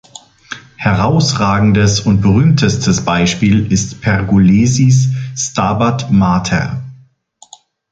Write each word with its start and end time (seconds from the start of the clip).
Herausragendes 0.77 1.99
und 1.99 2.21
berühmtestes 2.21 3.05
Beispiel 3.05 3.71
ist 3.71 4.01
Pergolesis 4.01 5.09
"Stabat 5.35 6.09
Mater. 6.11 6.81